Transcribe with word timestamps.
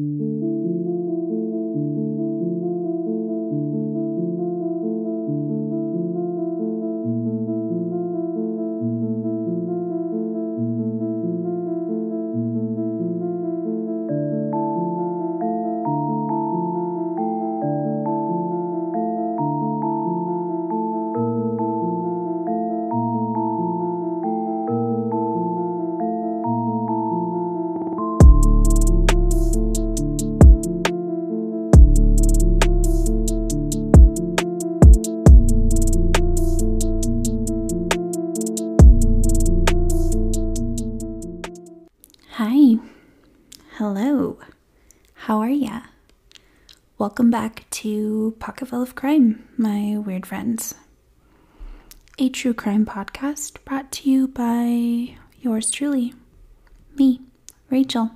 Hi. 0.00 0.49
Welcome 47.00 47.30
back 47.30 47.64
to 47.70 48.36
Pocketful 48.40 48.82
of 48.82 48.94
Crime, 48.94 49.48
my 49.56 49.96
weird 49.96 50.26
friends. 50.26 50.74
A 52.18 52.28
true 52.28 52.52
crime 52.52 52.84
podcast 52.84 53.56
brought 53.64 53.90
to 53.92 54.10
you 54.10 54.28
by 54.28 55.16
yours 55.40 55.70
truly, 55.70 56.12
me, 56.96 57.22
Rachel. 57.70 58.10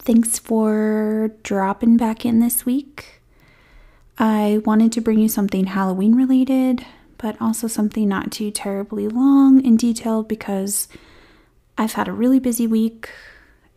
Thanks 0.00 0.38
for 0.38 1.30
dropping 1.42 1.96
back 1.96 2.26
in 2.26 2.40
this 2.40 2.66
week. 2.66 3.22
I 4.18 4.60
wanted 4.66 4.92
to 4.92 5.00
bring 5.00 5.18
you 5.18 5.30
something 5.30 5.64
Halloween 5.68 6.14
related, 6.16 6.84
but 7.16 7.40
also 7.40 7.68
something 7.68 8.06
not 8.06 8.32
too 8.32 8.50
terribly 8.50 9.08
long 9.08 9.66
and 9.66 9.78
detailed 9.78 10.28
because 10.28 10.88
I've 11.78 11.94
had 11.94 12.06
a 12.06 12.12
really 12.12 12.38
busy 12.38 12.66
week 12.66 13.08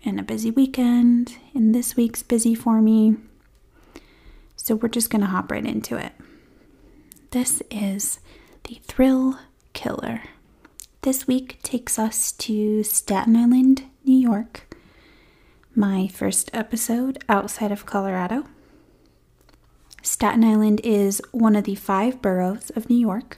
and 0.03 0.19
a 0.19 0.23
busy 0.23 0.51
weekend, 0.51 1.37
and 1.55 1.73
this 1.73 1.95
week's 1.95 2.23
busy 2.23 2.53
for 2.53 2.81
me. 2.81 3.15
So 4.67 4.75
we're 4.75 4.89
just 4.89 5.09
going 5.09 5.21
to 5.21 5.27
hop 5.27 5.49
right 5.49 5.65
into 5.65 5.95
it. 5.95 6.11
This 7.31 7.63
is 7.71 8.19
the 8.65 8.81
Thrill 8.83 9.39
Killer. 9.71 10.23
This 11.03 11.25
week 11.25 11.59
takes 11.63 11.97
us 11.97 12.33
to 12.33 12.83
Staten 12.83 13.37
Island, 13.37 13.83
New 14.03 14.19
York. 14.19 14.75
My 15.73 16.09
first 16.09 16.49
episode 16.51 17.23
outside 17.29 17.71
of 17.71 17.85
Colorado. 17.85 18.43
Staten 20.01 20.43
Island 20.43 20.81
is 20.83 21.21
one 21.31 21.55
of 21.55 21.63
the 21.63 21.75
five 21.75 22.21
boroughs 22.21 22.69
of 22.71 22.89
New 22.89 22.99
York, 22.99 23.37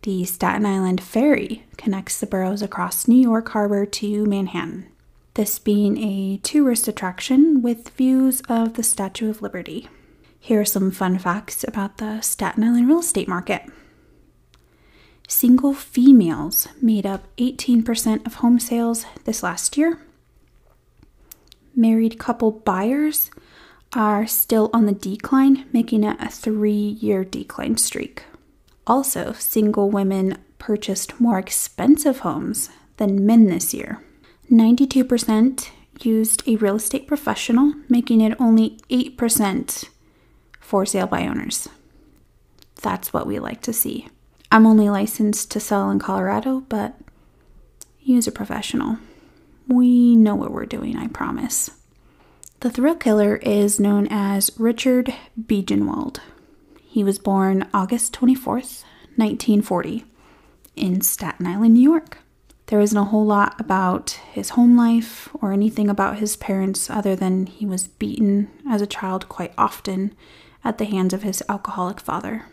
The 0.03 0.27
Staten 0.27 0.67
Island 0.67 1.01
Ferry 1.01 1.65
connects 1.79 2.21
the 2.21 2.27
boroughs 2.27 2.61
across 2.61 3.09
New 3.09 3.23
York 3.23 3.49
Harbor 3.49 3.87
to 3.87 4.27
Manhattan, 4.27 4.87
this 5.33 5.59
being 5.59 5.97
a 5.97 6.37
tourist 6.43 6.89
attraction 6.89 7.63
with 7.63 7.89
views 7.97 8.43
of 8.51 8.75
the 8.75 8.83
Statue 8.83 9.31
of 9.31 9.41
Liberty. 9.41 9.89
Here 10.43 10.61
are 10.61 10.65
some 10.65 10.91
fun 10.91 11.19
facts 11.19 11.65
about 11.69 11.99
the 11.99 12.23
Staten 12.23 12.65
Island 12.65 12.89
real 12.89 13.01
estate 13.01 13.29
market. 13.29 13.63
Single 15.29 15.75
females 15.75 16.67
made 16.83 17.07
up 17.07 17.29
18% 17.37 18.27
of 18.27 18.35
home 18.37 18.59
sales 18.59 19.05
this 19.25 19.43
last 19.43 19.77
year. 19.77 20.01
Married 21.77 22.19
couple 22.19 22.51
buyers 22.51 23.31
are 23.93 24.27
still 24.27 24.71
on 24.73 24.87
the 24.87 24.93
decline, 24.93 25.67
making 25.73 26.05
it 26.05 26.17
a 26.19 26.29
three 26.29 26.97
year 27.01 27.23
decline 27.23 27.77
streak. 27.77 28.25
Also, 28.87 29.33
single 29.33 29.91
women 29.91 30.39
purchased 30.59 31.21
more 31.21 31.39
expensive 31.39 32.21
homes 32.21 32.71
than 32.97 33.27
men 33.27 33.47
this 33.47 33.73
year. 33.75 34.03
92% 34.51 35.71
used 36.03 36.43
a 36.49 36.57
real 36.57 36.77
estate 36.77 37.07
professional, 37.07 37.75
making 37.89 38.21
it 38.21 38.41
only 38.41 38.79
8% 38.91 39.89
for 40.71 40.87
sale 40.87 41.09
by 41.09 41.27
owners. 41.27 41.69
That's 42.81 43.13
what 43.13 43.27
we 43.27 43.41
like 43.41 43.61
to 43.63 43.73
see. 43.73 44.07
I'm 44.53 44.67
only 44.67 44.89
licensed 44.89 45.51
to 45.51 45.59
sell 45.59 45.91
in 45.91 45.99
Colorado, 45.99 46.61
but 46.69 46.95
use 48.01 48.29
a 48.29 48.33
professional. 48.33 48.99
We 49.67 50.15
know 50.15 50.37
what 50.37 50.53
we're 50.53 50.67
doing, 50.67 50.97
I 50.97 51.09
promise. 51.09 51.73
The 52.61 52.71
thrill 52.71 52.95
killer 52.95 53.37
is 53.39 53.81
known 53.81 54.07
as 54.13 54.53
Richard 54.59 55.13
Biegenwald. 55.37 56.21
He 56.81 57.03
was 57.03 57.19
born 57.19 57.69
August 57.75 58.13
24th, 58.13 58.85
1940, 59.17 60.05
in 60.77 61.01
Staten 61.01 61.49
Island, 61.49 61.75
New 61.75 61.83
York. 61.83 62.19
There 62.67 62.81
isn't 62.81 62.97
a 62.97 63.05
whole 63.07 63.27
lot 63.27 63.61
about 63.61 64.11
his 64.33 64.51
home 64.51 64.77
life 64.77 65.29
or 65.35 65.53
anything 65.53 65.89
about 65.89 66.19
his 66.19 66.37
parents 66.37 66.89
other 66.89 67.17
than 67.17 67.47
he 67.47 67.67
was 67.67 67.89
beaten 67.89 68.49
as 68.69 68.81
a 68.81 68.87
child 68.87 69.29
quite 69.29 69.53
often 69.59 70.15
at 70.65 70.79
the 70.79 70.85
hands 70.85 71.13
of 71.13 71.23
his 71.23 71.43
alcoholic 71.49 72.01
father. 72.01 72.47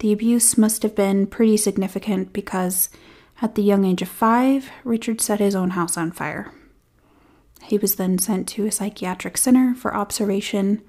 The 0.00 0.12
abuse 0.12 0.56
must 0.56 0.82
have 0.82 0.94
been 0.94 1.26
pretty 1.26 1.56
significant 1.56 2.32
because 2.32 2.88
at 3.42 3.54
the 3.54 3.62
young 3.62 3.84
age 3.84 4.02
of 4.02 4.08
five, 4.08 4.70
Richard 4.84 5.20
set 5.20 5.40
his 5.40 5.54
own 5.54 5.70
house 5.70 5.96
on 5.96 6.12
fire. 6.12 6.52
He 7.62 7.78
was 7.78 7.96
then 7.96 8.18
sent 8.18 8.48
to 8.48 8.66
a 8.66 8.72
psychiatric 8.72 9.36
center 9.36 9.74
for 9.74 9.94
observation, 9.94 10.82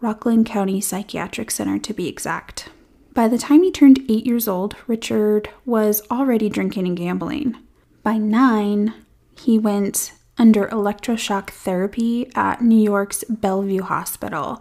Rockland 0.00 0.46
County 0.46 0.80
Psychiatric 0.80 1.50
Center 1.50 1.78
to 1.78 1.94
be 1.94 2.08
exact. 2.08 2.68
By 3.12 3.28
the 3.28 3.38
time 3.38 3.62
he 3.62 3.70
turned 3.70 4.00
eight 4.08 4.26
years 4.26 4.48
old, 4.48 4.76
Richard 4.86 5.48
was 5.64 6.02
already 6.10 6.48
drinking 6.48 6.86
and 6.86 6.96
gambling. 6.96 7.56
By 8.02 8.18
nine, 8.18 8.92
he 9.38 9.58
went 9.58 10.12
under 10.36 10.66
electroshock 10.68 11.50
therapy 11.50 12.30
at 12.34 12.60
New 12.60 12.80
York's 12.80 13.24
Bellevue 13.28 13.82
Hospital 13.82 14.60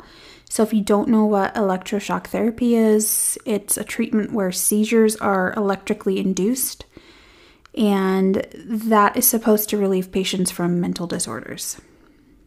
so, 0.54 0.62
if 0.62 0.72
you 0.72 0.82
don't 0.82 1.10
know 1.10 1.26
what 1.26 1.56
electroshock 1.56 2.28
therapy 2.28 2.76
is, 2.76 3.40
it's 3.44 3.76
a 3.76 3.84
treatment 3.84 4.34
where 4.34 4.52
seizures 4.52 5.16
are 5.16 5.52
electrically 5.58 6.20
induced, 6.20 6.86
and 7.76 8.46
that 8.54 9.18
is 9.18 9.28
supposed 9.28 9.68
to 9.70 9.80
relieve 9.80 10.12
patients 10.12 10.52
from 10.52 10.80
mental 10.80 11.08
disorders. 11.08 11.82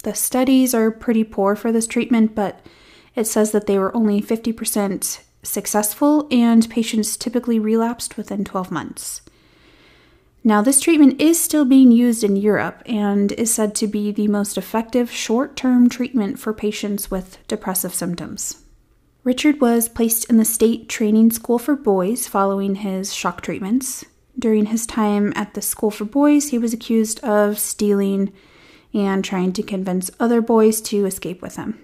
The 0.04 0.14
studies 0.14 0.72
are 0.72 0.92
pretty 0.92 1.24
poor 1.24 1.56
for 1.56 1.72
this 1.72 1.88
treatment, 1.88 2.36
but 2.36 2.64
it 3.16 3.24
says 3.24 3.50
that 3.50 3.66
they 3.66 3.76
were 3.76 3.96
only 3.96 4.22
50% 4.22 5.22
successful, 5.42 6.28
and 6.30 6.70
patients 6.70 7.16
typically 7.16 7.58
relapsed 7.58 8.16
within 8.16 8.44
12 8.44 8.70
months. 8.70 9.20
Now, 10.46 10.62
this 10.62 10.80
treatment 10.80 11.20
is 11.20 11.42
still 11.42 11.64
being 11.64 11.90
used 11.90 12.22
in 12.22 12.36
Europe 12.36 12.80
and 12.86 13.32
is 13.32 13.52
said 13.52 13.74
to 13.74 13.88
be 13.88 14.12
the 14.12 14.28
most 14.28 14.56
effective 14.56 15.10
short 15.10 15.56
term 15.56 15.88
treatment 15.88 16.38
for 16.38 16.52
patients 16.52 17.10
with 17.10 17.44
depressive 17.48 17.92
symptoms. 17.92 18.62
Richard 19.24 19.60
was 19.60 19.88
placed 19.88 20.30
in 20.30 20.36
the 20.36 20.44
State 20.44 20.88
Training 20.88 21.32
School 21.32 21.58
for 21.58 21.74
Boys 21.74 22.28
following 22.28 22.76
his 22.76 23.12
shock 23.12 23.40
treatments. 23.40 24.04
During 24.38 24.66
his 24.66 24.86
time 24.86 25.32
at 25.34 25.54
the 25.54 25.60
School 25.60 25.90
for 25.90 26.04
Boys, 26.04 26.50
he 26.50 26.58
was 26.58 26.72
accused 26.72 27.18
of 27.24 27.58
stealing 27.58 28.32
and 28.94 29.24
trying 29.24 29.52
to 29.54 29.64
convince 29.64 30.12
other 30.20 30.40
boys 30.40 30.80
to 30.82 31.06
escape 31.06 31.42
with 31.42 31.56
him. 31.56 31.76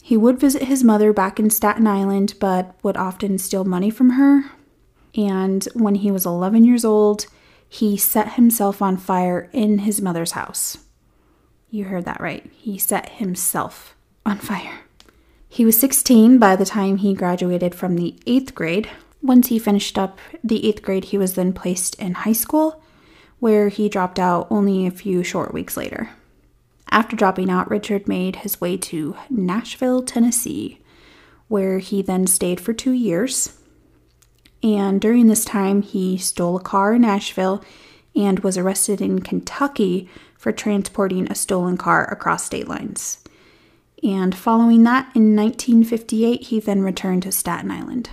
He 0.00 0.16
would 0.16 0.40
visit 0.40 0.62
his 0.62 0.82
mother 0.82 1.12
back 1.12 1.38
in 1.38 1.50
Staten 1.50 1.86
Island, 1.86 2.36
but 2.40 2.74
would 2.82 2.96
often 2.96 3.36
steal 3.36 3.66
money 3.66 3.90
from 3.90 4.12
her, 4.12 4.50
and 5.18 5.64
when 5.74 5.96
he 5.96 6.12
was 6.12 6.24
11 6.24 6.64
years 6.64 6.84
old, 6.84 7.26
he 7.68 7.96
set 7.96 8.34
himself 8.34 8.80
on 8.80 8.96
fire 8.96 9.50
in 9.52 9.80
his 9.80 10.00
mother's 10.00 10.32
house. 10.32 10.78
You 11.70 11.86
heard 11.86 12.04
that 12.04 12.20
right. 12.20 12.48
He 12.56 12.78
set 12.78 13.08
himself 13.10 13.96
on 14.24 14.38
fire. 14.38 14.80
He 15.48 15.64
was 15.64 15.78
16 15.78 16.38
by 16.38 16.54
the 16.54 16.64
time 16.64 16.98
he 16.98 17.14
graduated 17.14 17.74
from 17.74 17.96
the 17.96 18.14
eighth 18.26 18.54
grade. 18.54 18.88
Once 19.20 19.48
he 19.48 19.58
finished 19.58 19.98
up 19.98 20.20
the 20.44 20.64
eighth 20.66 20.82
grade, 20.82 21.06
he 21.06 21.18
was 21.18 21.34
then 21.34 21.52
placed 21.52 21.96
in 21.96 22.14
high 22.14 22.32
school, 22.32 22.80
where 23.40 23.70
he 23.70 23.88
dropped 23.88 24.20
out 24.20 24.46
only 24.50 24.86
a 24.86 24.92
few 24.92 25.24
short 25.24 25.52
weeks 25.52 25.76
later. 25.76 26.10
After 26.92 27.16
dropping 27.16 27.50
out, 27.50 27.68
Richard 27.68 28.06
made 28.06 28.36
his 28.36 28.60
way 28.60 28.76
to 28.76 29.16
Nashville, 29.28 30.02
Tennessee, 30.02 30.80
where 31.48 31.80
he 31.80 32.02
then 32.02 32.28
stayed 32.28 32.60
for 32.60 32.72
two 32.72 32.92
years. 32.92 33.57
And 34.62 35.00
during 35.00 35.28
this 35.28 35.44
time, 35.44 35.82
he 35.82 36.18
stole 36.18 36.56
a 36.56 36.62
car 36.62 36.94
in 36.94 37.02
Nashville 37.02 37.64
and 38.16 38.40
was 38.40 38.58
arrested 38.58 39.00
in 39.00 39.20
Kentucky 39.20 40.08
for 40.36 40.52
transporting 40.52 41.30
a 41.30 41.34
stolen 41.34 41.76
car 41.76 42.10
across 42.10 42.44
state 42.44 42.68
lines. 42.68 43.18
And 44.02 44.34
following 44.34 44.84
that, 44.84 45.10
in 45.14 45.34
1958, 45.34 46.42
he 46.42 46.60
then 46.60 46.82
returned 46.82 47.24
to 47.24 47.32
Staten 47.32 47.70
Island. 47.70 48.10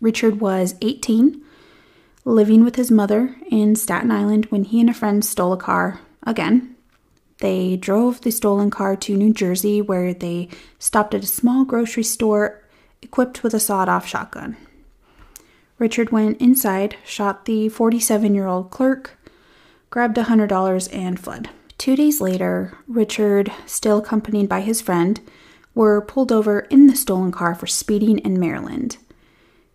Richard 0.00 0.40
was 0.40 0.74
18, 0.82 1.42
living 2.24 2.64
with 2.64 2.76
his 2.76 2.90
mother 2.90 3.36
in 3.50 3.76
Staten 3.76 4.10
Island 4.10 4.46
when 4.46 4.64
he 4.64 4.80
and 4.80 4.90
a 4.90 4.94
friend 4.94 5.24
stole 5.24 5.52
a 5.52 5.56
car 5.56 6.00
again. 6.22 6.74
They 7.40 7.76
drove 7.76 8.22
the 8.22 8.30
stolen 8.30 8.70
car 8.70 8.96
to 8.96 9.16
New 9.16 9.32
Jersey, 9.32 9.80
where 9.82 10.14
they 10.14 10.48
stopped 10.78 11.14
at 11.14 11.24
a 11.24 11.26
small 11.26 11.64
grocery 11.64 12.02
store 12.02 12.62
equipped 13.02 13.42
with 13.42 13.54
a 13.54 13.60
sawed 13.60 13.88
off 13.88 14.06
shotgun. 14.06 14.56
Richard 15.78 16.10
went 16.10 16.40
inside, 16.40 16.96
shot 17.04 17.44
the 17.44 17.68
47 17.68 18.34
year 18.34 18.46
old 18.46 18.70
clerk, 18.70 19.18
grabbed 19.90 20.16
$100, 20.16 20.88
and 20.94 21.20
fled. 21.20 21.50
Two 21.78 21.96
days 21.96 22.20
later, 22.20 22.78
Richard, 22.88 23.52
still 23.66 23.98
accompanied 23.98 24.48
by 24.48 24.62
his 24.62 24.80
friend, 24.80 25.20
were 25.74 26.00
pulled 26.00 26.32
over 26.32 26.60
in 26.60 26.86
the 26.86 26.96
stolen 26.96 27.30
car 27.30 27.54
for 27.54 27.66
speeding 27.66 28.18
in 28.18 28.40
Maryland. 28.40 28.96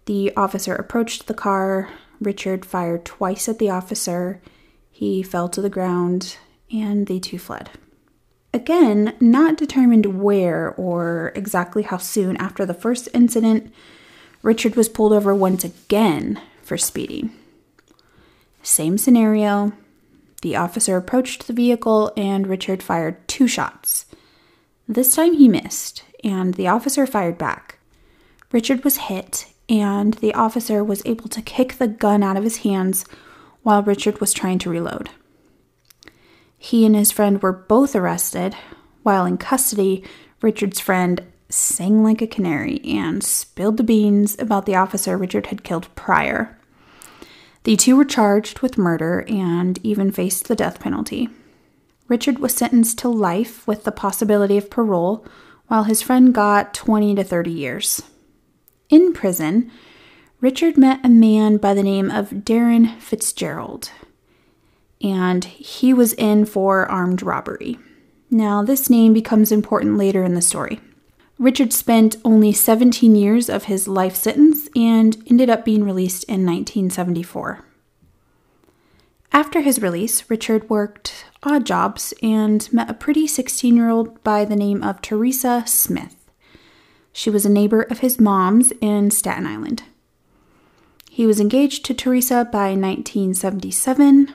The 0.05 0.35
officer 0.35 0.75
approached 0.75 1.27
the 1.27 1.35
car. 1.35 1.89
Richard 2.19 2.65
fired 2.65 3.05
twice 3.05 3.47
at 3.47 3.59
the 3.59 3.69
officer. 3.69 4.41
He 4.89 5.21
fell 5.21 5.47
to 5.49 5.61
the 5.61 5.69
ground, 5.69 6.37
and 6.71 7.05
they 7.05 7.19
two 7.19 7.37
fled. 7.37 7.69
Again, 8.53 9.15
not 9.21 9.57
determined 9.57 10.21
where 10.21 10.73
or 10.75 11.31
exactly 11.35 11.83
how 11.83 11.97
soon 11.97 12.35
after 12.37 12.65
the 12.65 12.73
first 12.73 13.07
incident, 13.13 13.71
Richard 14.41 14.75
was 14.75 14.89
pulled 14.89 15.13
over 15.13 15.33
once 15.35 15.63
again 15.63 16.41
for 16.61 16.77
speeding. 16.77 17.31
Same 18.63 18.97
scenario. 18.97 19.73
The 20.41 20.55
officer 20.55 20.97
approached 20.97 21.47
the 21.47 21.53
vehicle 21.53 22.11
and 22.17 22.47
Richard 22.47 22.81
fired 22.81 23.27
two 23.27 23.47
shots. 23.47 24.05
This 24.87 25.15
time 25.15 25.35
he 25.35 25.47
missed, 25.47 26.03
and 26.23 26.55
the 26.55 26.67
officer 26.67 27.07
fired 27.07 27.37
back. 27.37 27.79
Richard 28.51 28.83
was 28.83 28.97
hit, 28.97 29.45
and 29.69 30.15
the 30.15 30.33
officer 30.33 30.83
was 30.83 31.01
able 31.05 31.29
to 31.29 31.41
kick 31.41 31.73
the 31.73 31.87
gun 31.87 32.23
out 32.23 32.35
of 32.35 32.43
his 32.43 32.57
hands 32.57 33.05
while 33.63 33.83
Richard 33.83 34.19
was 34.19 34.33
trying 34.33 34.59
to 34.59 34.69
reload. 34.69 35.09
He 36.57 36.85
and 36.85 36.95
his 36.95 37.11
friend 37.11 37.41
were 37.41 37.53
both 37.53 37.95
arrested. 37.95 38.55
While 39.03 39.25
in 39.25 39.37
custody, 39.37 40.03
Richard's 40.41 40.79
friend 40.79 41.23
sang 41.51 42.03
like 42.03 42.21
a 42.21 42.27
canary 42.27 42.81
and 42.83 43.23
spilled 43.23 43.77
the 43.77 43.83
beans 43.83 44.35
about 44.39 44.65
the 44.65 44.75
officer 44.75 45.17
Richard 45.17 45.47
had 45.47 45.63
killed 45.63 45.93
prior. 45.95 46.57
The 47.63 47.75
two 47.75 47.95
were 47.95 48.05
charged 48.05 48.59
with 48.59 48.77
murder 48.77 49.23
and 49.27 49.79
even 49.83 50.11
faced 50.11 50.47
the 50.47 50.55
death 50.55 50.79
penalty. 50.79 51.29
Richard 52.07 52.39
was 52.39 52.53
sentenced 52.53 52.97
to 52.99 53.09
life 53.09 53.65
with 53.67 53.83
the 53.83 53.91
possibility 53.91 54.57
of 54.57 54.69
parole, 54.69 55.25
while 55.67 55.83
his 55.83 56.01
friend 56.01 56.33
got 56.33 56.73
20 56.73 57.15
to 57.15 57.23
30 57.23 57.51
years. 57.51 58.01
In 58.89 59.13
prison, 59.13 59.71
Richard 60.41 60.77
met 60.77 60.99
a 61.05 61.09
man 61.09 61.57
by 61.57 61.73
the 61.73 61.83
name 61.83 62.11
of 62.11 62.31
Dherran 62.31 62.99
Fitzgerald, 62.99 63.91
and 65.01 65.45
he 65.45 65.93
was 65.93 66.13
in 66.13 66.45
for 66.45 66.85
armed 66.91 67.23
robbery. 67.23 67.79
Now, 68.29 68.63
this 68.63 68.89
name 68.89 69.13
becomes 69.13 69.51
important 69.51 69.97
later 69.97 70.23
in 70.23 70.33
the 70.33 70.41
story. 70.41 70.81
Richard 71.41 71.73
spent 71.73 72.17
only 72.23 72.53
17 72.53 73.15
years 73.15 73.49
of 73.49 73.63
his 73.63 73.87
life 73.87 74.15
sentence 74.15 74.69
and 74.75 75.17
ended 75.25 75.49
up 75.49 75.65
being 75.65 75.83
released 75.83 76.23
in 76.25 76.45
1974. 76.45 77.65
After 79.31 79.61
his 79.61 79.81
release, 79.81 80.29
Richard 80.29 80.69
worked 80.69 81.25
odd 81.41 81.65
jobs 81.65 82.13
and 82.21 82.71
met 82.71 82.91
a 82.91 82.93
pretty 82.93 83.25
16 83.25 83.75
year 83.75 83.89
old 83.89 84.23
by 84.23 84.45
the 84.45 84.55
name 84.55 84.83
of 84.83 85.01
Teresa 85.01 85.63
Smith. 85.65 86.15
She 87.11 87.31
was 87.31 87.43
a 87.43 87.49
neighbor 87.49 87.81
of 87.81 87.99
his 87.99 88.19
mom's 88.19 88.71
in 88.79 89.09
Staten 89.09 89.47
Island. 89.47 89.81
He 91.09 91.25
was 91.25 91.39
engaged 91.39 91.85
to 91.85 91.95
Teresa 91.95 92.47
by 92.51 92.75
1977, 92.75 94.31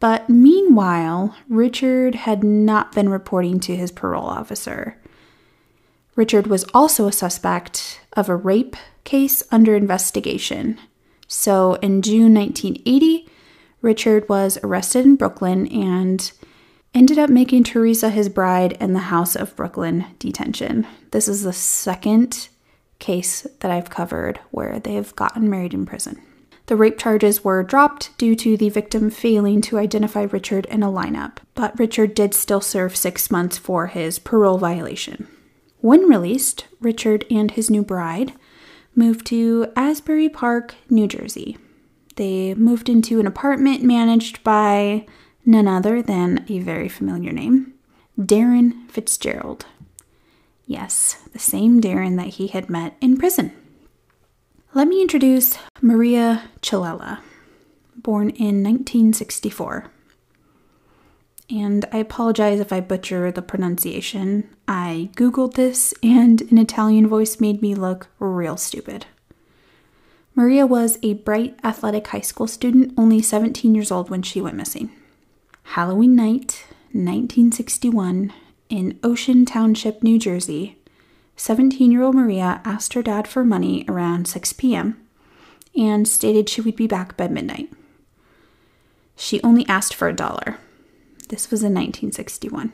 but 0.00 0.28
meanwhile, 0.28 1.36
Richard 1.48 2.16
had 2.16 2.42
not 2.42 2.96
been 2.96 3.10
reporting 3.10 3.60
to 3.60 3.76
his 3.76 3.92
parole 3.92 4.26
officer. 4.26 4.99
Richard 6.16 6.46
was 6.46 6.64
also 6.74 7.06
a 7.06 7.12
suspect 7.12 8.00
of 8.14 8.28
a 8.28 8.36
rape 8.36 8.76
case 9.04 9.42
under 9.50 9.74
investigation. 9.74 10.78
So 11.28 11.74
in 11.74 12.02
June 12.02 12.34
1980, 12.34 13.28
Richard 13.82 14.28
was 14.28 14.58
arrested 14.62 15.06
in 15.06 15.16
Brooklyn 15.16 15.66
and 15.68 16.30
ended 16.92 17.18
up 17.18 17.30
making 17.30 17.64
Teresa 17.64 18.10
his 18.10 18.28
bride 18.28 18.72
in 18.80 18.92
the 18.92 18.98
House 18.98 19.36
of 19.36 19.54
Brooklyn 19.56 20.04
detention. 20.18 20.86
This 21.12 21.28
is 21.28 21.42
the 21.42 21.52
second 21.52 22.48
case 22.98 23.46
that 23.60 23.70
I've 23.70 23.90
covered 23.90 24.38
where 24.50 24.80
they 24.80 24.94
have 24.94 25.16
gotten 25.16 25.48
married 25.48 25.72
in 25.72 25.86
prison. 25.86 26.20
The 26.66 26.76
rape 26.76 26.98
charges 26.98 27.42
were 27.42 27.62
dropped 27.62 28.16
due 28.18 28.36
to 28.36 28.56
the 28.56 28.68
victim 28.68 29.10
failing 29.10 29.60
to 29.62 29.78
identify 29.78 30.22
Richard 30.22 30.66
in 30.66 30.82
a 30.82 30.88
lineup, 30.88 31.38
but 31.54 31.76
Richard 31.78 32.14
did 32.14 32.34
still 32.34 32.60
serve 32.60 32.96
six 32.96 33.30
months 33.30 33.58
for 33.58 33.88
his 33.88 34.18
parole 34.18 34.58
violation. 34.58 35.26
When 35.80 36.08
released, 36.08 36.66
Richard 36.80 37.24
and 37.30 37.50
his 37.50 37.70
new 37.70 37.82
bride 37.82 38.34
moved 38.94 39.26
to 39.26 39.72
Asbury 39.74 40.28
Park, 40.28 40.74
New 40.90 41.06
Jersey. 41.06 41.56
They 42.16 42.54
moved 42.54 42.90
into 42.90 43.18
an 43.18 43.26
apartment 43.26 43.82
managed 43.82 44.44
by 44.44 45.06
none 45.46 45.66
other 45.66 46.02
than 46.02 46.44
a 46.48 46.58
very 46.58 46.88
familiar 46.88 47.32
name 47.32 47.72
Dherran 48.18 48.90
Fitzgerald. 48.90 49.64
Yes, 50.66 51.16
the 51.32 51.38
same 51.38 51.80
Dherran 51.80 52.16
that 52.16 52.34
he 52.34 52.48
had 52.48 52.68
met 52.68 52.94
in 53.00 53.16
prison. 53.16 53.52
Let 54.74 54.86
me 54.86 55.00
introduce 55.00 55.56
Maria 55.80 56.50
Ciallella, 56.60 57.20
born 57.96 58.28
in 58.30 58.62
1964. 58.62 59.90
And 61.50 61.84
I 61.92 61.98
apologize 61.98 62.60
if 62.60 62.72
I 62.72 62.80
butcher 62.80 63.32
the 63.32 63.42
pronunciation. 63.42 64.48
I 64.68 65.10
googled 65.16 65.54
this, 65.54 65.92
and 66.02 66.42
an 66.42 66.58
Italian 66.58 67.08
voice 67.08 67.40
made 67.40 67.60
me 67.60 67.74
look 67.74 68.08
real 68.20 68.56
stupid. 68.56 69.06
Maria 70.36 70.64
was 70.64 70.98
a 71.02 71.14
bright, 71.14 71.58
athletic 71.64 72.06
high 72.08 72.20
school 72.20 72.46
student, 72.46 72.94
only 72.96 73.20
17 73.20 73.74
years 73.74 73.90
old 73.90 74.10
when 74.10 74.22
she 74.22 74.40
went 74.40 74.56
missing. 74.56 74.90
Halloween 75.64 76.14
night, 76.14 76.64
1961, 76.92 78.32
in 78.68 78.98
Ocean 79.02 79.44
Township, 79.44 80.02
New 80.02 80.18
Jersey, 80.18 80.78
17 81.36 81.90
year 81.90 82.02
old 82.02 82.14
Maria 82.14 82.60
asked 82.64 82.94
her 82.94 83.02
dad 83.02 83.26
for 83.26 83.44
money 83.44 83.84
around 83.88 84.28
6 84.28 84.52
p.m. 84.52 85.00
and 85.76 86.06
stated 86.06 86.48
she 86.48 86.60
would 86.60 86.76
be 86.76 86.86
back 86.86 87.16
by 87.16 87.26
midnight. 87.28 87.72
She 89.16 89.42
only 89.42 89.66
asked 89.66 89.94
for 89.94 90.06
a 90.06 90.12
dollar. 90.12 90.58
This 91.30 91.48
was 91.48 91.62
in 91.62 91.72
1961. 91.74 92.72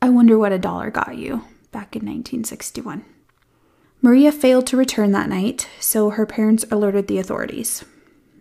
I 0.00 0.08
wonder 0.08 0.38
what 0.38 0.52
a 0.52 0.58
dollar 0.58 0.90
got 0.90 1.18
you 1.18 1.44
back 1.70 1.94
in 1.94 2.00
1961. 2.00 3.04
Maria 4.00 4.32
failed 4.32 4.66
to 4.68 4.76
return 4.78 5.12
that 5.12 5.28
night, 5.28 5.68
so 5.78 6.08
her 6.08 6.24
parents 6.24 6.64
alerted 6.70 7.08
the 7.08 7.18
authorities. 7.18 7.84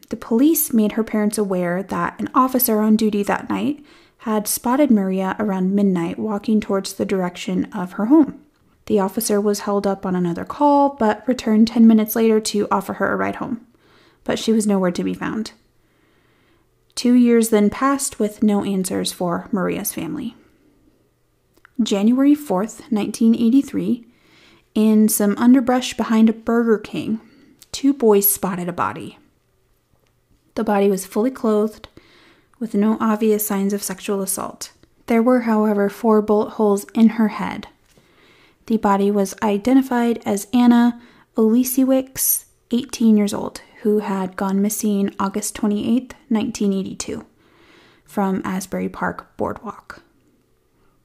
The 0.08 0.16
police 0.16 0.72
made 0.72 0.94
her 0.94 1.04
parents 1.04 1.38
aware 1.38 1.84
that 1.84 2.18
an 2.22 2.30
officer 2.34 2.80
on 2.80 2.96
duty 2.96 3.22
that 3.24 3.50
night 3.50 3.84
had 4.20 4.48
spotted 4.48 4.92
Maria 4.92 5.36
around 5.39 5.75
midnight 5.75 6.18
walking 6.18 6.62
towards 6.62 6.94
the 6.94 7.06
direction 7.06 7.66
of 7.74 7.94
her 7.94 8.06
home. 8.06 8.39
The 8.86 9.01
officer 9.01 9.42
was 9.42 9.62
held 9.62 9.86
up 9.86 10.06
on 10.06 10.16
another 10.16 10.46
call, 10.46 10.96
but 10.96 11.28
returned 11.28 11.68
10 11.68 11.86
minutes 11.86 12.16
later 12.16 12.39
to 12.39 12.70
offer 12.72 12.94
her 12.94 13.12
a 13.12 13.18
ride 13.18 13.36
home. 13.36 13.68
But 14.24 14.39
she 14.39 14.54
was 14.54 14.66
nowhere 14.66 14.92
to 14.92 15.04
be 15.04 15.13
found. 15.13 15.51
Two 16.96 17.13
years 17.13 17.50
then 17.50 17.69
passed 17.69 18.19
with 18.19 18.43
no 18.43 18.63
answers 18.63 19.12
for 19.12 19.48
Maria's 19.51 19.93
family. 19.93 20.36
January 21.81 22.36
4th, 22.36 22.91
1983, 22.91 24.05
in 24.75 25.08
some 25.08 25.36
underbrush 25.38 25.96
behind 25.96 26.29
a 26.29 26.34
Burger 26.34 26.77
King, 26.77 27.22
two 27.72 27.93
boys 27.93 28.27
spotted 28.27 28.67
a 28.67 28.74
body. 28.74 29.17
The 30.55 30.63
body 30.63 30.89
was 30.89 31.05
fully 31.05 31.31
clothed, 31.31 31.88
with 32.60 32.75
no 32.75 32.98
obvious 33.00 33.48
signs 33.48 33.72
of 33.72 33.81
sexual 33.81 34.22
assault. 34.22 34.72
There 35.05 35.24
were, 35.24 35.41
however, 35.41 35.89
four 35.89 36.22
bullet 36.22 36.51
holes 36.51 36.86
in 36.93 37.10
her 37.10 37.29
head. 37.29 37.67
The 38.67 38.77
body 38.77 39.10
was 39.10 39.34
identified 39.41 40.22
as 40.25 40.48
Anna 40.53 41.01
Olesiewicz, 41.36 42.46
18 42.72 43.17
years 43.17 43.34
old, 43.34 43.62
who 43.81 44.00
had 44.00 44.36
gone 44.36 44.62
missing 44.62 45.13
August 45.19 45.55
28, 45.55 46.13
1982, 46.27 47.25
from 48.03 48.41
Asbury 48.43 48.89
Park 48.89 49.36
Boardwalk. 49.38 50.01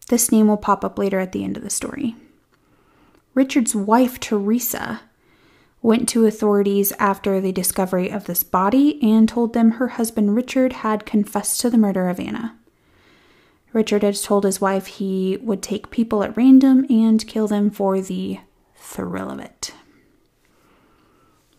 This 0.09 0.33
name 0.33 0.49
will 0.49 0.57
pop 0.57 0.85
up 0.85 0.99
later 0.99 1.21
at 1.21 1.33
the 1.33 1.45
end 1.45 1.57
of 1.57 1.63
the 1.63 1.71
story. 1.71 2.17
Richard's 3.33 3.75
wife, 3.75 4.19
Teresa, 4.19 5.03
went 5.83 6.09
to 6.09 6.27
authorities 6.27 6.93
after 6.99 7.41
the 7.41 7.53
discovery 7.53 8.11
of 8.11 8.25
this 8.25 8.43
body 8.43 9.01
and 9.03 9.29
told 9.29 9.53
them 9.53 9.73
her 9.73 9.89
husband 9.89 10.35
Richard 10.35 10.73
had 10.73 11.07
confessed 11.07 11.61
to 11.61 11.71
the 11.71 11.79
murder 11.79 12.09
of 12.09 12.19
Anna. 12.19 12.57
Richard 13.73 14.03
had 14.03 14.17
told 14.17 14.45
his 14.45 14.61
wife 14.61 14.87
he 14.87 15.37
would 15.43 15.63
take 15.63 15.91
people 15.91 16.23
at 16.23 16.37
random 16.37 16.87
and 16.89 17.27
kill 17.27 17.47
them 17.47 17.71
for 17.71 18.01
the 18.01 18.39
thrill 18.77 19.31
of 19.31 19.41
it. 19.41 19.75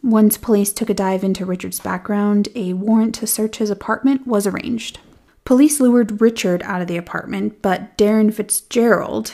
Once 0.06 0.38
police 0.38 0.72
took 0.72 0.88
a 0.88 0.94
dive 0.94 1.24
into 1.24 1.48
Richard's 1.48 1.80
background, 1.80 2.48
a 2.54 2.74
warrant 2.74 3.16
to 3.16 3.26
search 3.26 3.58
his 3.58 3.72
apartment 3.72 4.28
was 4.28 4.46
arranged. 4.46 5.00
Police 5.46 5.80
lured 5.80 6.22
Richard 6.22 6.62
out 6.62 6.80
of 6.80 6.88
the 6.88 6.96
apartment, 6.96 7.60
but 7.64 7.98
Dherran 7.98 8.32
Fitzgerald, 8.32 9.34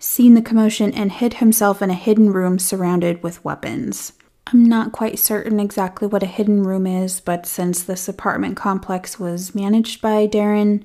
seen 0.00 0.34
the 0.34 0.42
commotion 0.42 0.92
and 0.92 1.12
hid 1.12 1.34
himself 1.34 1.80
in 1.80 1.90
a 1.90 1.94
hidden 1.94 2.32
room 2.32 2.58
surrounded 2.58 3.22
with 3.22 3.44
weapons. 3.44 4.14
I'm 4.48 4.64
not 4.64 4.90
quite 4.90 5.20
certain 5.20 5.60
exactly 5.60 6.08
what 6.08 6.24
a 6.24 6.26
hidden 6.26 6.64
room 6.64 6.88
is, 6.88 7.20
but 7.20 7.46
since 7.46 7.80
this 7.80 8.08
apartment 8.08 8.56
complex 8.56 9.20
was 9.20 9.54
managed 9.54 10.02
by 10.02 10.26
Dherran, 10.26 10.82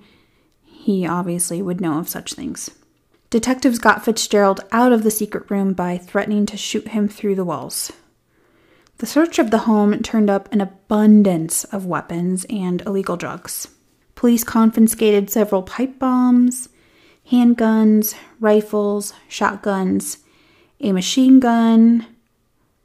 he 0.61 1.07
obviously 1.07 1.63
would 1.63 1.81
know 1.81 1.97
of 1.97 2.07
such 2.07 2.35
things. 2.35 2.69
Detectives 3.31 3.79
got 3.79 4.05
Fitzgerald 4.05 4.61
out 4.71 4.91
of 4.91 5.01
the 5.01 5.09
secret 5.09 5.49
room 5.49 5.73
by 5.73 5.97
threatening 5.97 6.45
to 6.45 6.57
shoot 6.57 6.89
him 6.89 7.07
through 7.07 7.33
the 7.33 7.43
walls. 7.43 7.91
The 8.99 9.05
search 9.05 9.39
of 9.39 9.49
the 9.49 9.59
home 9.59 10.03
turned 10.03 10.29
up 10.29 10.51
an 10.51 10.59
abundance 10.59 11.63
of 11.63 11.85
weapons 11.85 12.45
and 12.49 12.81
illegal 12.81 13.15
drugs. 13.15 13.69
Police 14.15 14.43
confiscated 14.43 15.29
several 15.29 15.63
pipe 15.63 15.97
bombs, 15.97 16.67
handguns, 17.31 18.13
rifles, 18.41 19.13
shotguns, 19.29 20.17
a 20.81 20.91
machine 20.91 21.39
gun, 21.39 22.07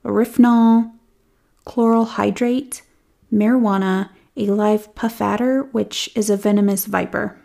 rohypnol, 0.05 0.93
chloral 1.65 2.05
hydrate, 2.05 2.83
marijuana, 3.33 4.11
a 4.37 4.47
live 4.47 4.95
puff 4.95 5.21
adder, 5.21 5.65
which 5.73 6.09
is 6.15 6.31
a 6.31 6.37
venomous 6.37 6.87
viper. 6.87 7.37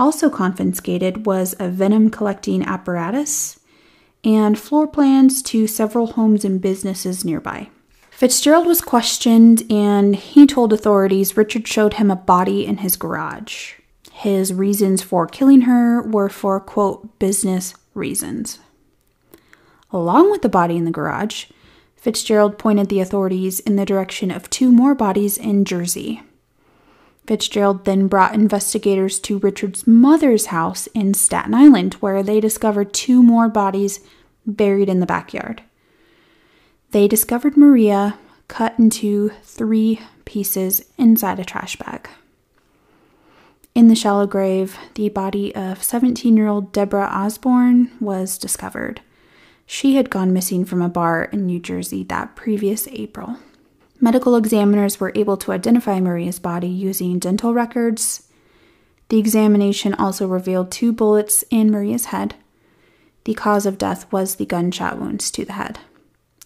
Also 0.00 0.28
confiscated 0.28 1.26
was 1.26 1.54
a 1.60 1.68
venom 1.68 2.10
collecting 2.10 2.64
apparatus 2.64 3.60
and 4.24 4.58
floor 4.58 4.86
plans 4.86 5.42
to 5.42 5.66
several 5.66 6.08
homes 6.08 6.44
and 6.44 6.60
businesses 6.60 7.24
nearby. 7.24 7.68
Fitzgerald 8.10 8.66
was 8.66 8.80
questioned 8.80 9.64
and 9.70 10.14
he 10.14 10.46
told 10.46 10.72
authorities 10.72 11.36
Richard 11.36 11.66
showed 11.66 11.94
him 11.94 12.10
a 12.10 12.16
body 12.16 12.64
in 12.64 12.78
his 12.78 12.96
garage. 12.96 13.74
His 14.12 14.52
reasons 14.52 15.02
for 15.02 15.26
killing 15.26 15.62
her 15.62 16.02
were 16.02 16.28
for, 16.28 16.60
quote, 16.60 17.18
business 17.18 17.74
reasons. 17.94 18.60
Along 19.90 20.30
with 20.30 20.42
the 20.42 20.48
body 20.48 20.76
in 20.76 20.84
the 20.84 20.90
garage, 20.90 21.46
Fitzgerald 21.96 22.58
pointed 22.58 22.88
the 22.88 23.00
authorities 23.00 23.60
in 23.60 23.76
the 23.76 23.84
direction 23.84 24.30
of 24.30 24.48
two 24.50 24.70
more 24.70 24.94
bodies 24.94 25.36
in 25.36 25.64
Jersey. 25.64 26.22
Fitzgerald 27.26 27.84
then 27.84 28.08
brought 28.08 28.34
investigators 28.34 29.20
to 29.20 29.38
Richard's 29.38 29.86
mother's 29.86 30.46
house 30.46 30.88
in 30.88 31.14
Staten 31.14 31.54
Island, 31.54 31.94
where 31.94 32.22
they 32.22 32.40
discovered 32.40 32.92
two 32.92 33.22
more 33.22 33.48
bodies 33.48 34.00
buried 34.44 34.88
in 34.88 35.00
the 35.00 35.06
backyard. 35.06 35.62
They 36.90 37.08
discovered 37.08 37.56
Maria 37.56 38.18
cut 38.48 38.78
into 38.78 39.30
three 39.44 40.00
pieces 40.24 40.84
inside 40.98 41.38
a 41.38 41.44
trash 41.44 41.76
bag. 41.76 42.08
In 43.74 43.88
the 43.88 43.94
shallow 43.94 44.26
grave, 44.26 44.76
the 44.94 45.08
body 45.08 45.54
of 45.54 45.82
17 45.82 46.36
year 46.36 46.48
old 46.48 46.72
Deborah 46.72 47.10
Osborne 47.10 47.90
was 48.00 48.36
discovered. 48.36 49.00
She 49.64 49.94
had 49.94 50.10
gone 50.10 50.34
missing 50.34 50.66
from 50.66 50.82
a 50.82 50.90
bar 50.90 51.24
in 51.24 51.46
New 51.46 51.58
Jersey 51.58 52.02
that 52.04 52.36
previous 52.36 52.86
April. 52.88 53.38
Medical 54.02 54.36
examiners 54.36 55.00
were 55.00 55.12
able 55.14 55.38
to 55.38 55.52
identify 55.52 55.98
Maria's 55.98 56.38
body 56.38 56.68
using 56.68 57.18
dental 57.18 57.54
records. 57.54 58.28
The 59.08 59.18
examination 59.18 59.94
also 59.94 60.26
revealed 60.26 60.70
two 60.70 60.92
bullets 60.92 61.42
in 61.48 61.70
Maria's 61.70 62.06
head. 62.06 62.34
The 63.24 63.32
cause 63.32 63.64
of 63.64 63.78
death 63.78 64.12
was 64.12 64.34
the 64.34 64.44
gunshot 64.44 64.98
wounds 64.98 65.30
to 65.30 65.46
the 65.46 65.54
head. 65.54 65.78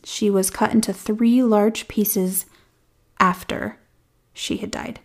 She 0.05 0.31
was 0.31 0.51
cut 0.51 0.73
into 0.73 0.93
three 0.93 1.43
large 1.43 1.89
pieces 1.89 2.47
after 3.19 3.79
she 4.33 4.59
had 4.59 4.71
died 4.71 5.01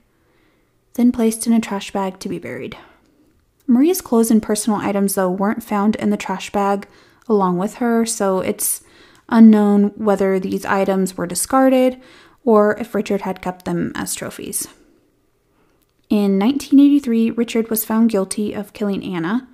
then 0.95 1.11
placed 1.11 1.47
in 1.47 1.53
a 1.53 1.59
trash 1.59 1.91
bag 1.91 2.19
to 2.19 2.29
be 2.29 2.39
buried. 2.39 2.77
Maria's 3.67 4.01
clothes 4.01 4.31
and 4.31 4.43
personal 4.43 4.79
items, 4.79 5.15
though, 5.15 5.29
weren't 5.29 5.63
found 5.63 5.95
in 5.95 6.09
the 6.09 6.17
trash 6.17 6.51
bag 6.51 6.87
along 7.29 7.57
with 7.57 7.75
her, 7.75 8.05
so 8.05 8.39
it's 8.39 8.83
unknown 9.29 9.91
whether 9.95 10.39
these 10.39 10.65
items 10.65 11.15
were 11.15 11.25
discarded 11.25 12.01
or 12.43 12.77
if 12.77 12.95
Richard 12.95 13.21
had 13.21 13.41
kept 13.41 13.65
them 13.65 13.91
as 13.95 14.15
trophies. 14.15 14.67
In 16.09 16.37
1983, 16.39 17.31
Richard 17.31 17.69
was 17.69 17.85
found 17.85 18.09
guilty 18.09 18.53
of 18.53 18.73
killing 18.73 19.03
Anna, 19.03 19.47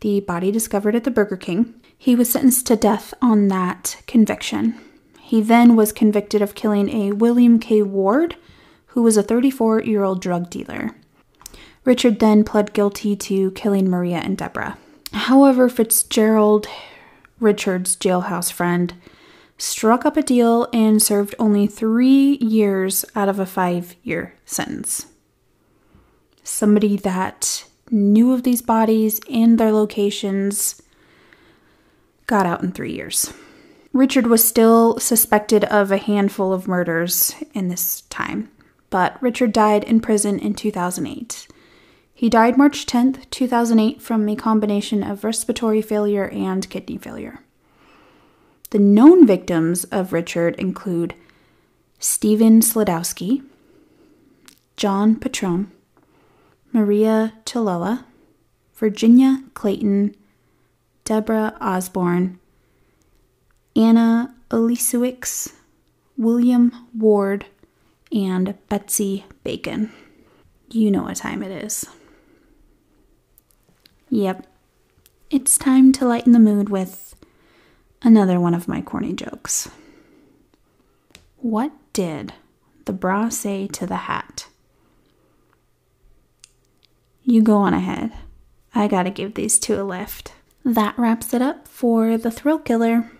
the 0.00 0.20
body 0.20 0.50
discovered 0.50 0.94
at 0.94 1.04
the 1.04 1.10
Burger 1.10 1.36
King. 1.36 1.74
He 1.96 2.14
was 2.14 2.30
sentenced 2.30 2.66
to 2.66 2.76
death 2.76 3.14
on 3.22 3.48
that 3.48 4.02
conviction. 4.06 4.78
He 5.20 5.40
then 5.40 5.76
was 5.76 5.92
convicted 5.92 6.42
of 6.42 6.54
killing 6.54 6.90
a 6.90 7.12
William 7.12 7.58
K. 7.58 7.80
Ward, 7.80 8.36
who 8.88 9.02
was 9.02 9.16
a 9.16 9.22
34 9.22 9.82
year 9.82 10.02
old 10.02 10.20
drug 10.20 10.50
dealer. 10.50 10.90
Richard 11.84 12.18
then 12.18 12.44
pled 12.44 12.74
guilty 12.74 13.16
to 13.16 13.50
killing 13.52 13.88
Maria 13.88 14.18
and 14.18 14.36
Deborah. 14.36 14.76
However, 15.12 15.68
Fitzgerald, 15.68 16.66
Richard's 17.40 17.96
jailhouse 17.96 18.52
friend, 18.52 18.92
struck 19.58 20.04
up 20.04 20.16
a 20.16 20.22
deal 20.22 20.68
and 20.72 21.02
served 21.02 21.34
only 21.38 21.66
three 21.66 22.36
years 22.40 23.04
out 23.14 23.28
of 23.28 23.38
a 23.38 23.46
five 23.46 23.96
year 24.02 24.34
sentence. 24.44 25.06
Somebody 26.42 26.96
that 26.98 27.64
knew 27.90 28.32
of 28.32 28.42
these 28.42 28.62
bodies 28.62 29.20
and 29.30 29.58
their 29.58 29.72
locations 29.72 30.82
got 32.26 32.46
out 32.46 32.62
in 32.62 32.72
three 32.72 32.92
years. 32.92 33.32
Richard 33.92 34.26
was 34.26 34.46
still 34.46 34.98
suspected 34.98 35.64
of 35.64 35.92
a 35.92 35.98
handful 35.98 36.52
of 36.52 36.66
murders 36.66 37.34
in 37.52 37.68
this 37.68 38.00
time 38.02 38.50
but 38.94 39.20
Richard 39.20 39.52
died 39.52 39.82
in 39.82 39.98
prison 39.98 40.38
in 40.38 40.54
2008. 40.54 41.48
He 42.14 42.30
died 42.30 42.56
March 42.56 42.86
10, 42.86 43.24
2008, 43.28 44.00
from 44.00 44.28
a 44.28 44.36
combination 44.36 45.02
of 45.02 45.24
respiratory 45.24 45.82
failure 45.82 46.28
and 46.28 46.70
kidney 46.70 46.96
failure. 46.96 47.40
The 48.74 48.80
known 48.80 49.24
victims 49.24 49.84
of 49.92 50.12
Richard 50.12 50.56
include 50.56 51.14
Stephen 52.00 52.58
Sladowski, 52.58 53.44
John 54.76 55.14
Petrone, 55.14 55.70
Maria 56.72 57.34
Chilola, 57.44 58.02
Virginia 58.74 59.44
Clayton, 59.54 60.16
Deborah 61.04 61.56
Osborne, 61.60 62.40
Anna 63.76 64.34
Olesiewicz, 64.50 65.52
William 66.16 66.88
Ward, 66.98 67.46
and 68.10 68.58
Betsy 68.68 69.24
Bacon. 69.44 69.92
You 70.68 70.90
know 70.90 71.04
what 71.04 71.18
time 71.18 71.44
it 71.44 71.64
is. 71.64 71.86
Yep, 74.10 74.48
it's 75.30 75.56
time 75.56 75.92
to 75.92 76.08
lighten 76.08 76.32
the 76.32 76.40
mood 76.40 76.70
with 76.70 77.13
another 78.04 78.38
one 78.38 78.54
of 78.54 78.68
my 78.68 78.80
corny 78.80 79.12
jokes. 79.12 79.68
What 81.38 81.72
did 81.92 82.32
the 82.84 82.92
bra 82.92 83.30
say 83.30 83.66
to 83.68 83.86
the 83.86 83.96
hat? 83.96 84.46
You 87.22 87.42
go 87.42 87.56
on 87.56 87.74
ahead. 87.74 88.12
I 88.74 88.86
gotta 88.86 89.10
give 89.10 89.34
these 89.34 89.58
two 89.58 89.80
a 89.80 89.82
lift. 89.82 90.32
That 90.64 90.98
wraps 90.98 91.32
it 91.32 91.42
up 91.42 91.66
for 91.66 92.18
The 92.18 92.30
Thrill 92.30 92.58
Killer. 92.58 93.10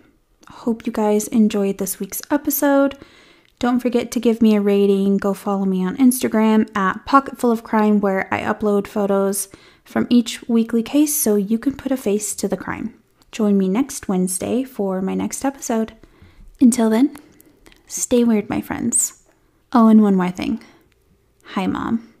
Hope 0.49 0.85
you 0.85 0.93
guys 0.93 1.27
enjoyed 1.27 1.79
this 1.79 1.99
week's 1.99 2.21
episode. 2.29 2.97
Don't 3.57 3.79
forget 3.79 4.11
to 4.11 4.19
give 4.19 4.41
me 4.41 4.55
a 4.55 4.61
rating. 4.61 5.17
Go 5.17 5.33
follow 5.33 5.65
me 5.65 5.83
on 5.85 5.97
Instagram 5.97 6.69
at 6.75 7.05
Pocketful 7.05 7.51
of 7.51 7.63
Crime, 7.63 7.99
where 7.99 8.31
I 8.33 8.41
upload 8.41 8.85
photos 8.85 9.47
from 9.83 10.07
each 10.09 10.47
weekly 10.47 10.83
case 10.83 11.15
so 11.15 11.35
you 11.35 11.57
can 11.57 11.75
put 11.75 11.91
a 11.91 11.97
face 11.97 12.35
to 12.35 12.47
the 12.47 12.57
crime. 12.57 12.93
Join 13.35 13.57
me 13.57 13.67
next 13.67 14.07
Wednesday 14.07 14.63
for 14.63 15.01
my 15.01 15.13
next 15.13 15.43
episode. 15.43 15.91
Until 16.61 16.89
then, 16.89 17.17
stay 17.85 18.23
weird, 18.23 18.49
my 18.49 18.61
friends. 18.61 19.25
Oh, 19.73 19.89
and 19.89 20.01
one 20.01 20.15
more 20.15 20.31
thing. 20.31 20.63
Hi, 21.47 21.67
Mom. 21.67 22.14